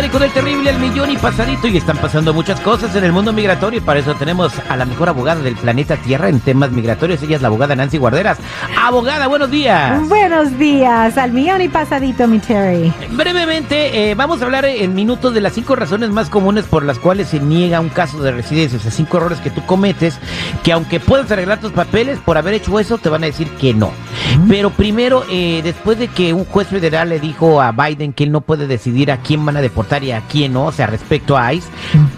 al 0.00 0.04
área 0.04 0.10
con 0.10 0.22
el 0.22 0.32
terrible, 0.32 0.70
el 0.70 0.78
millón 0.78 1.10
y 1.10 1.16
pasadito 1.18 1.68
y 1.68 1.76
están 1.76 1.98
pasando 1.98 2.32
muchas 2.32 2.60
cosas 2.60 2.96
en 2.96 3.04
el 3.04 3.12
mundo 3.12 3.32
migratorio 3.32 3.78
y 3.78 3.82
para 3.82 4.00
eso 4.00 4.14
tenemos 4.14 4.52
a 4.68 4.76
la 4.76 4.86
mejor 4.86 5.10
abogada 5.10 5.42
del 5.42 5.56
planeta 5.56 5.96
Tierra 5.96 6.28
en 6.28 6.40
temas 6.40 6.70
migratorios. 6.70 7.22
Ella 7.22 7.36
es 7.36 7.42
la 7.42 7.48
abogada 7.48 7.76
Nancy 7.76 7.98
Guarderas. 7.98 8.38
Abogada, 8.78 9.26
buenos 9.26 9.50
días. 9.50 10.08
Buenos 10.08 10.56
días, 10.58 11.18
al 11.18 11.32
millón 11.32 11.60
y 11.60 11.68
pasadito, 11.68 12.26
mi 12.26 12.38
Terry. 12.38 12.92
Brevemente, 13.10 14.10
eh, 14.10 14.14
vamos 14.14 14.40
a 14.40 14.46
hablar 14.46 14.64
en 14.64 14.94
minutos 14.94 15.34
de 15.34 15.42
las 15.42 15.52
cinco 15.52 15.76
razones 15.76 16.10
más 16.10 16.30
comunes 16.30 16.64
por 16.64 16.82
las 16.82 16.98
cuales 16.98 17.28
se 17.28 17.40
niega 17.40 17.80
un 17.80 17.90
caso 17.90 18.22
de 18.22 18.32
residencia, 18.32 18.78
o 18.78 18.80
sea, 18.80 18.90
cinco 18.90 19.18
errores 19.18 19.40
que 19.40 19.50
tú 19.50 19.64
cometes, 19.66 20.18
que 20.62 20.72
aunque 20.72 21.00
puedas 21.00 21.30
arreglar 21.30 21.60
tus 21.60 21.72
papeles, 21.72 22.18
por 22.20 22.38
haber 22.38 22.54
hecho 22.54 22.80
eso, 22.80 22.96
te 22.96 23.10
van 23.10 23.22
a 23.24 23.26
decir 23.26 23.48
que 23.56 23.74
no. 23.74 23.92
Pero 24.48 24.70
primero, 24.70 25.24
eh, 25.30 25.60
después 25.62 25.98
de 25.98 26.08
que 26.08 26.32
un 26.32 26.44
juez 26.44 26.68
federal 26.68 27.08
le 27.08 27.20
dijo 27.20 27.60
a 27.60 27.72
Biden 27.72 28.12
que 28.12 28.24
él 28.24 28.32
no 28.32 28.40
puede 28.40 28.66
decidir 28.66 29.10
a 29.10 29.18
quién 29.18 29.44
van 29.44 29.56
a 29.56 29.60
deportar 29.60 30.02
y 30.04 30.12
a 30.12 30.22
quién 30.22 30.52
no, 30.52 30.66
o 30.66 30.72
sea, 30.72 30.86
respecto 30.86 31.36
a 31.36 31.52
ICE. 31.52 31.68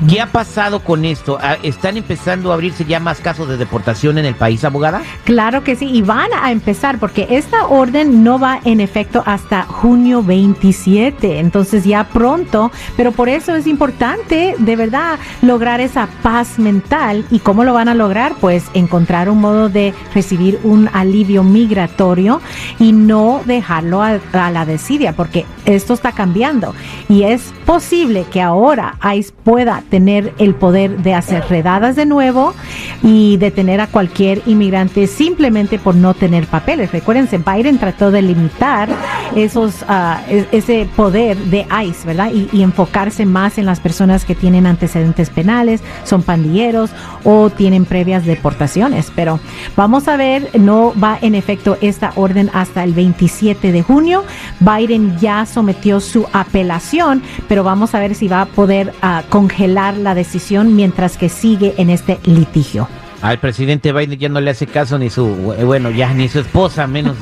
¿Qué 0.09 0.21
ha 0.21 0.27
pasado 0.27 0.81
con 0.81 1.05
esto? 1.05 1.39
Ah, 1.41 1.57
¿Están 1.63 1.97
empezando 1.97 2.51
a 2.51 2.55
abrirse 2.55 2.85
ya 2.85 2.99
más 2.99 3.21
casos 3.21 3.49
de 3.49 3.57
deportación 3.57 4.19
en 4.19 4.25
el 4.25 4.35
país, 4.35 4.65
abogada? 4.65 5.03
Claro 5.25 5.63
que 5.63 5.77
sí, 5.77 5.89
y 5.89 6.03
van 6.03 6.31
a 6.33 6.51
empezar 6.51 6.99
porque 6.99 7.29
esta 7.31 7.67
orden 7.67 8.25
no 8.25 8.39
va 8.39 8.61
en 8.65 8.81
efecto 8.81 9.23
hasta 9.25 9.63
junio 9.63 10.23
27, 10.25 11.39
entonces 11.39 11.85
ya 11.85 12.09
pronto, 12.09 12.73
pero 12.97 13.13
por 13.13 13.29
eso 13.29 13.55
es 13.55 13.69
importante 13.69 14.57
de 14.59 14.77
verdad 14.77 15.21
lograr 15.41 15.81
esa 15.81 16.09
paz 16.23 16.59
mental 16.59 17.25
y 17.31 17.39
cómo 17.39 17.63
lo 17.63 17.73
van 17.73 17.89
a 17.89 17.95
lograr, 17.95 18.35
pues 18.41 18.65
encontrar 18.75 19.31
un 19.31 19.41
modo 19.41 19.69
de 19.69 19.95
recibir 20.15 20.59
un 20.65 20.91
alivio 20.93 21.45
migratorio 21.45 22.41
y 22.81 22.93
no 22.93 23.43
dejarlo 23.47 24.03
a, 24.03 24.19
la 24.33 24.67
desidia, 24.67 25.13
porque 25.13 25.47
esto 25.65 25.95
está 25.95 26.11
cambiando 26.11 26.75
y 27.09 27.23
es 27.23 27.53
posible 27.65 28.27
que 28.31 28.43
ahora 28.43 28.97
ICE 29.15 29.33
pueda 29.45 29.83
tener 29.93 30.33
el 30.39 30.55
poder 30.55 31.03
de 31.03 31.13
hacer 31.13 31.45
redadas 31.51 31.97
de 31.97 32.07
nuevo 32.07 32.55
y 33.03 33.37
detener 33.37 33.79
a 33.83 33.89
cualquier 33.89 34.41
inmigrante 34.47 35.07
simplemente 35.07 35.79
por 35.79 35.95
no 35.95 36.15
tener 36.15 36.47
papeles. 36.47 36.91
Recuérdense, 36.93 37.37
Biden 37.37 37.77
trató 37.77 38.11
de 38.11 38.23
limitar 38.23 38.89
esos, 39.37 39.83
uh, 39.83 40.47
ese 40.51 40.89
poder 40.97 41.37
de 41.37 41.67
ICE, 41.85 42.07
¿verdad? 42.07 42.31
Y, 42.33 42.63
enfocarse 42.63 43.27
más 43.27 43.59
en 43.59 43.67
las 43.67 43.81
personas 43.81 44.25
que 44.25 44.35
tienen 44.35 44.67
antecedentes 44.67 45.29
penales, 45.29 45.83
son 46.05 46.23
pandilleros 46.23 46.91
o 47.25 47.51
tienen 47.51 47.85
previas 47.85 48.25
deportaciones. 48.25 49.13
Pero 49.15 49.41
vamos 49.77 50.09
a 50.09 50.17
ver, 50.17 50.49
no 50.59 50.95
va 50.99 51.19
en 51.21 51.35
efecto 51.35 51.77
esta 51.83 52.13
orden 52.15 52.49
hasta 52.55 52.83
el 52.83 52.95
27 52.95 53.73
de 53.73 53.83
junio. 53.83 54.25
Biden 54.61 55.19
ya 55.19 55.45
sometió 55.45 56.01
su 56.01 56.27
apelación, 56.33 57.23
pero 57.47 57.63
vamos 57.63 57.95
a 57.95 57.99
ver 57.99 58.15
si 58.15 58.29
va 58.29 58.43
a 58.43 58.47
poder 58.47 58.95
uh, 59.03 59.29
congelar 59.29 59.82
la 59.91 60.15
decisión 60.15 60.77
mientras 60.77 61.17
que 61.17 61.29
sigue 61.29 61.75
en 61.77 61.91
este 61.91 62.21
litigio. 62.25 62.89
Al 63.21 63.39
presidente 63.39 63.93
Biden 63.93 64.19
ya 64.19 64.29
no 64.29 64.41
le 64.41 64.51
hace 64.51 64.67
caso 64.67 64.99
ni 64.99 65.09
su, 65.11 65.27
bueno, 65.27 65.91
ya 65.91 66.13
ni 66.13 66.29
su 66.29 66.41
esposa, 66.41 66.87
menos 66.87 67.17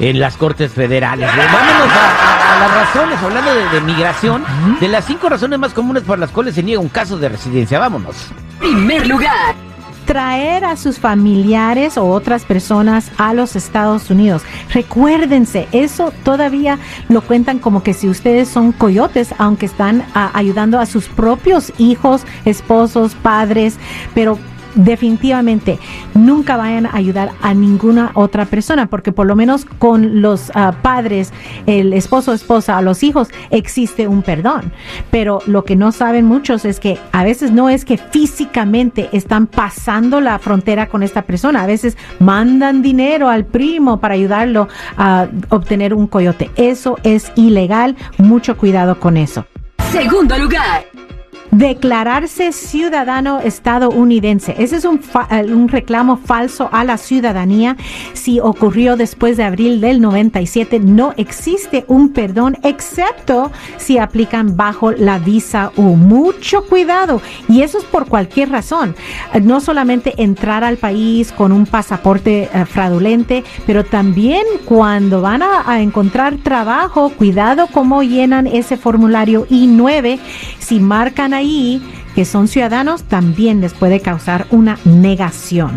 en 0.00 0.18
las 0.18 0.36
cortes 0.36 0.72
federales. 0.72 1.28
Vámonos 1.28 1.92
a, 1.92 2.10
a, 2.10 2.56
a 2.56 2.60
las 2.60 2.74
razones, 2.74 3.18
hablando 3.22 3.54
de, 3.54 3.68
de 3.68 3.80
migración, 3.82 4.44
de 4.80 4.88
las 4.88 5.04
cinco 5.04 5.28
razones 5.28 5.58
más 5.58 5.72
comunes 5.72 6.02
por 6.02 6.18
las 6.18 6.30
cuales 6.30 6.56
se 6.56 6.62
niega 6.62 6.80
un 6.80 6.88
caso 6.88 7.18
de 7.18 7.28
residencia. 7.28 7.78
Vámonos. 7.78 8.16
Primer 8.58 9.06
lugar 9.06 9.54
traer 10.06 10.64
a 10.64 10.76
sus 10.76 10.98
familiares 10.98 11.98
o 11.98 12.06
otras 12.06 12.44
personas 12.44 13.10
a 13.18 13.34
los 13.34 13.56
Estados 13.56 14.08
Unidos. 14.08 14.42
Recuérdense, 14.72 15.68
eso 15.72 16.12
todavía 16.24 16.78
lo 17.08 17.20
cuentan 17.20 17.58
como 17.58 17.82
que 17.82 17.92
si 17.92 18.08
ustedes 18.08 18.48
son 18.48 18.72
coyotes, 18.72 19.34
aunque 19.38 19.66
están 19.66 20.04
a, 20.14 20.36
ayudando 20.38 20.78
a 20.78 20.86
sus 20.86 21.08
propios 21.08 21.72
hijos, 21.78 22.22
esposos, 22.44 23.14
padres, 23.14 23.76
pero 24.14 24.38
definitivamente 24.76 25.78
nunca 26.14 26.56
vayan 26.56 26.86
a 26.86 26.94
ayudar 26.94 27.32
a 27.42 27.54
ninguna 27.54 28.12
otra 28.14 28.44
persona, 28.44 28.86
porque 28.86 29.10
por 29.10 29.26
lo 29.26 29.34
menos 29.34 29.64
con 29.64 30.22
los 30.22 30.50
uh, 30.50 30.72
padres, 30.82 31.32
el 31.66 31.92
esposo, 31.92 32.32
esposa, 32.32 32.78
a 32.78 32.82
los 32.82 33.02
hijos, 33.02 33.28
existe 33.50 34.06
un 34.06 34.22
perdón. 34.22 34.72
Pero 35.10 35.40
lo 35.46 35.64
que 35.64 35.74
no 35.74 35.92
saben 35.92 36.26
muchos 36.26 36.64
es 36.64 36.78
que 36.78 36.98
a 37.12 37.24
veces 37.24 37.50
no 37.50 37.68
es 37.68 37.84
que 37.84 37.98
físicamente 37.98 39.08
están 39.12 39.46
pasando 39.46 40.20
la 40.20 40.38
frontera 40.38 40.88
con 40.88 41.02
esta 41.02 41.22
persona, 41.22 41.62
a 41.62 41.66
veces 41.66 41.96
mandan 42.18 42.82
dinero 42.82 43.28
al 43.28 43.44
primo 43.44 43.98
para 43.98 44.14
ayudarlo 44.14 44.68
a 44.96 45.26
obtener 45.48 45.94
un 45.94 46.06
coyote. 46.06 46.50
Eso 46.56 46.98
es 47.02 47.32
ilegal, 47.36 47.96
mucho 48.18 48.56
cuidado 48.56 49.00
con 49.00 49.16
eso. 49.16 49.46
Segundo 49.90 50.36
lugar 50.36 50.95
declararse 51.58 52.52
ciudadano 52.52 53.40
estadounidense. 53.40 54.54
Ese 54.58 54.76
es 54.76 54.84
un, 54.84 55.00
un, 55.30 55.68
reclamo 55.68 56.18
falso 56.18 56.68
a 56.70 56.84
la 56.84 56.98
ciudadanía. 56.98 57.76
Si 58.12 58.40
ocurrió 58.40 58.96
después 58.96 59.38
de 59.38 59.44
abril 59.44 59.80
del 59.80 60.02
97, 60.02 60.80
no 60.80 61.14
existe 61.16 61.84
un 61.88 62.10
perdón 62.10 62.58
excepto 62.62 63.50
si 63.78 63.96
aplican 63.96 64.56
bajo 64.56 64.92
la 64.92 65.18
visa 65.18 65.72
U. 65.76 65.96
Mucho 65.96 66.62
cuidado. 66.66 67.22
Y 67.48 67.62
eso 67.62 67.78
es 67.78 67.84
por 67.84 68.06
cualquier 68.06 68.50
razón. 68.50 68.94
No 69.42 69.60
solamente 69.60 70.22
entrar 70.22 70.62
al 70.62 70.76
país 70.76 71.32
con 71.32 71.52
un 71.52 71.64
pasaporte 71.64 72.50
uh, 72.52 72.66
fraudulente, 72.66 73.44
pero 73.66 73.82
también 73.84 74.44
cuando 74.66 75.22
van 75.22 75.42
a, 75.42 75.70
a 75.70 75.80
encontrar 75.80 76.36
trabajo, 76.36 77.10
cuidado 77.10 77.66
cómo 77.72 78.02
llenan 78.02 78.46
ese 78.46 78.76
formulario 78.76 79.46
I-9. 79.48 80.18
Si 80.58 80.80
marcan 80.80 81.32
ahí 81.32 81.45
que 82.14 82.24
son 82.24 82.48
ciudadanos, 82.48 83.04
también 83.04 83.60
les 83.60 83.74
puede 83.74 84.00
causar 84.00 84.46
una 84.50 84.78
negación. 84.84 85.70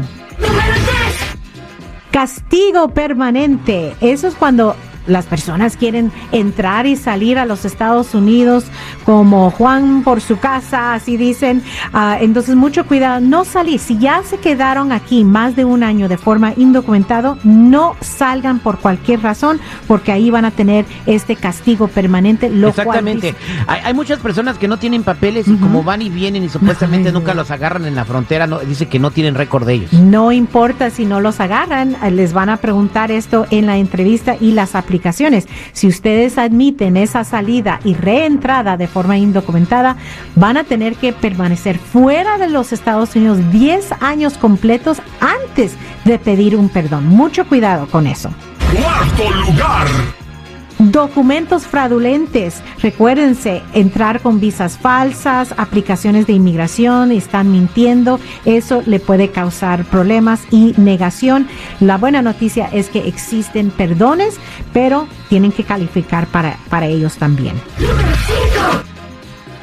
Castigo 2.11 2.89
permanente. 2.89 3.93
Eso 4.01 4.27
es 4.27 4.35
cuando 4.35 4.75
las 5.09 5.25
personas 5.25 5.75
quieren 5.75 6.11
entrar 6.31 6.85
y 6.85 6.95
salir 6.95 7.37
a 7.37 7.45
los 7.45 7.65
Estados 7.65 8.13
Unidos 8.13 8.65
como 9.05 9.51
Juan 9.51 10.03
por 10.03 10.21
su 10.21 10.37
casa, 10.37 10.93
así 10.93 11.17
dicen. 11.17 11.63
Uh, 11.93 12.21
entonces, 12.21 12.55
mucho 12.55 12.85
cuidado, 12.85 13.19
no 13.19 13.43
salir. 13.43 13.79
Si 13.79 13.97
ya 13.97 14.21
se 14.23 14.37
quedaron 14.37 14.91
aquí 14.91 15.23
más 15.23 15.55
de 15.55 15.65
un 15.65 15.83
año 15.83 16.07
de 16.07 16.17
forma 16.17 16.53
indocumentado, 16.55 17.37
no 17.43 17.95
salgan 18.01 18.59
por 18.59 18.79
cualquier 18.79 19.21
razón, 19.21 19.59
porque 19.87 20.11
ahí 20.11 20.29
van 20.29 20.45
a 20.45 20.51
tener 20.51 20.85
este 21.05 21.35
castigo 21.35 21.87
permanente. 21.87 22.49
Lo 22.49 22.69
Exactamente. 22.69 23.33
Cual... 23.33 23.65
Hay, 23.67 23.81
hay, 23.85 23.93
muchas 23.93 24.19
personas 24.19 24.57
que 24.57 24.67
no 24.67 24.77
tienen 24.77 25.03
papeles 25.03 25.47
y 25.47 25.51
uh 25.51 25.55
-huh. 25.55 25.59
como 25.59 25.83
van 25.83 26.01
y 26.01 26.09
vienen 26.09 26.43
y 26.43 26.49
supuestamente 26.49 27.11
nunca 27.11 27.33
los 27.33 27.51
agarran 27.51 27.85
en 27.85 27.95
la 27.95 28.05
frontera, 28.05 28.47
no, 28.47 28.59
dice 28.59 28.87
que 28.87 28.99
no 28.99 29.11
tienen 29.11 29.35
récord 29.35 29.65
de 29.65 29.73
ellos. 29.73 29.93
No 29.93 30.31
importa 30.31 30.89
si 30.89 31.05
no 31.05 31.19
los 31.19 31.39
agarran, 31.39 31.95
les 32.11 32.33
van 32.33 32.49
a 32.49 32.57
preguntar 32.57 33.11
esto 33.11 33.47
en 33.49 33.65
la 33.65 33.77
entrevista 33.77 34.35
y 34.39 34.51
las 34.51 34.75
aplicaciones 34.75 34.98
Si 35.73 35.87
ustedes 35.87 36.37
admiten 36.37 36.97
esa 36.97 37.23
salida 37.23 37.79
y 37.83 37.93
reentrada 37.93 38.77
de 38.77 38.87
forma 38.87 39.17
indocumentada, 39.17 39.97
van 40.35 40.57
a 40.57 40.63
tener 40.63 40.95
que 40.95 41.13
permanecer 41.13 41.77
fuera 41.77 42.37
de 42.37 42.49
los 42.49 42.73
Estados 42.73 43.15
Unidos 43.15 43.39
10 43.51 43.93
años 44.01 44.37
completos 44.37 45.01
antes 45.19 45.73
de 46.05 46.19
pedir 46.19 46.55
un 46.55 46.69
perdón. 46.69 47.07
Mucho 47.07 47.47
cuidado 47.47 47.87
con 47.87 48.07
eso. 48.07 48.29
Cuarto 48.71 49.51
lugar 49.51 49.87
documentos 50.79 51.67
fraudulentes. 51.67 52.61
Recuérdense, 52.81 53.61
entrar 53.73 54.21
con 54.21 54.39
visas 54.39 54.77
falsas, 54.77 55.53
aplicaciones 55.57 56.25
de 56.25 56.33
inmigración, 56.33 57.11
están 57.11 57.51
mintiendo, 57.51 58.19
eso 58.45 58.81
le 58.85 58.99
puede 58.99 59.29
causar 59.29 59.85
problemas 59.85 60.41
y 60.51 60.73
negación. 60.77 61.47
La 61.79 61.97
buena 61.97 62.21
noticia 62.21 62.69
es 62.71 62.89
que 62.89 63.07
existen 63.07 63.69
perdones, 63.69 64.37
pero 64.73 65.07
tienen 65.27 65.51
que 65.51 65.63
calificar 65.63 66.27
para, 66.27 66.57
para 66.69 66.87
ellos 66.87 67.17
también. 67.17 67.55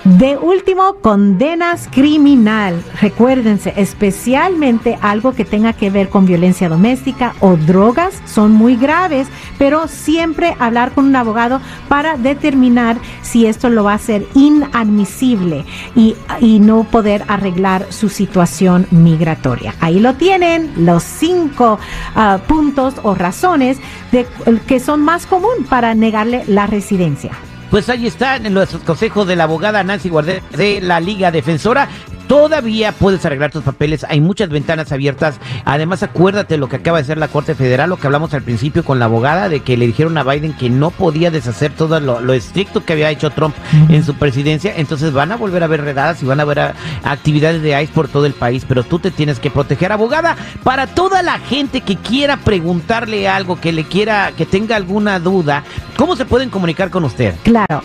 De 0.06 0.37
último, 0.37 0.99
condenas 1.03 1.88
criminal. 1.91 2.81
Recuérdense, 3.00 3.75
especialmente 3.76 4.97
algo 5.03 5.32
que 5.32 5.44
tenga 5.44 5.73
que 5.73 5.91
ver 5.91 6.11
con 6.11 6.26
violencia 6.26 6.69
doméstica 6.69 7.35
o 7.41 7.56
drogas 7.56 8.23
son 8.25 8.53
muy 8.53 8.76
graves, 8.76 9.26
pero 9.58 9.88
siempre 9.88 10.55
hablar 10.61 10.93
con 10.93 11.06
un 11.06 11.17
abogado 11.17 11.61
para 11.88 12.17
determinar 12.17 12.99
si 13.23 13.47
esto 13.47 13.69
lo 13.69 13.82
va 13.82 13.93
a 13.93 13.97
hacer 13.97 14.25
inadmisible 14.35 15.64
y, 15.97 16.14
y 16.38 16.61
no 16.61 16.85
poder 16.85 17.25
arreglar 17.26 17.93
su 17.93 18.09
situación 18.09 18.87
migratoria. 18.93 19.75
Ahí 19.81 19.99
lo 19.99 20.14
tienen, 20.14 20.73
los 20.76 21.02
cinco 21.02 21.81
uh, 22.14 22.38
puntos 22.47 22.94
o 23.02 23.17
razones 23.17 23.79
de, 24.12 24.25
que 24.69 24.79
son 24.79 25.00
más 25.00 25.26
común 25.26 25.67
para 25.69 25.97
negarle 25.97 26.44
la 26.47 26.69
residencia. 26.69 27.32
Pues 27.70 27.88
ahí 27.88 28.06
están 28.06 28.52
los 28.54 28.70
consejos 28.78 29.26
de 29.26 29.36
la 29.36 29.44
abogada 29.44 29.82
Nancy 29.82 30.08
Guardet 30.08 30.42
de 30.50 30.80
la 30.80 31.00
Liga 31.00 31.30
Defensora. 31.30 31.88
Todavía 32.28 32.93
puedes 32.93 33.25
arreglar 33.25 33.50
tus 33.50 33.62
papeles, 33.62 34.05
hay 34.08 34.20
muchas 34.20 34.49
ventanas 34.49 34.93
abiertas. 34.93 35.38
Además, 35.64 36.02
acuérdate 36.02 36.56
lo 36.56 36.69
que 36.69 36.76
acaba 36.76 36.99
de 36.99 37.02
hacer 37.02 37.19
la 37.19 37.28
Corte 37.28 37.55
Federal, 37.55 37.90
lo 37.90 37.96
que 37.96 38.06
hablamos 38.06 38.34
al 38.34 38.43
principio 38.43 38.84
con 38.84 38.99
la 38.99 39.05
abogada, 39.06 39.49
de 39.49 39.61
que 39.61 39.76
le 39.76 39.87
dijeron 39.87 40.17
a 40.19 40.25
Biden 40.25 40.52
que 40.55 40.70
no 40.70 40.90
podía 40.90 41.31
deshacer 41.31 41.73
todo 41.73 42.00
lo, 42.00 42.20
lo 42.20 42.32
estricto 42.32 42.84
que 42.84 42.93
había 42.94 43.11
hecho 43.11 43.31
Trump 43.31 43.55
en 43.88 44.05
su 44.05 44.14
presidencia. 44.14 44.73
Entonces 44.76 45.12
van 45.12 45.32
a 45.32 45.37
volver 45.37 45.62
a 45.62 45.67
ver 45.67 45.82
redadas 45.82 46.23
y 46.23 46.26
van 46.26 46.40
a 46.40 46.44
ver 46.44 46.61
a- 46.61 46.75
actividades 47.05 47.62
de 47.62 47.81
ICE 47.82 47.93
por 47.93 48.08
todo 48.08 48.26
el 48.26 48.32
país, 48.34 48.64
pero 48.69 48.82
tú 48.82 48.99
te 48.99 49.11
tienes 49.11 49.38
que 49.40 49.50
proteger. 49.50 49.93
Abogada, 49.93 50.37
para 50.62 50.87
toda 50.87 51.23
la 51.23 51.38
gente 51.38 51.81
que 51.81 51.96
quiera 51.96 52.37
preguntarle 52.38 53.28
algo, 53.28 53.61
que 53.61 53.73
le 53.73 53.84
quiera, 53.84 54.32
que 54.37 54.46
tenga 54.46 54.76
alguna 54.76 55.19
duda, 55.20 55.62
¿cómo 55.96 56.17
se 56.17 56.25
pueden 56.25 56.50
comunicar 56.50 56.90
con 56.90 57.05
usted? 57.05 57.34
Claro, 57.44 57.82